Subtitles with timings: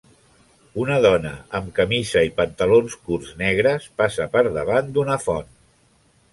[0.83, 5.57] Una dona amb camisa i pantalons curts negres passa per davant d'una font.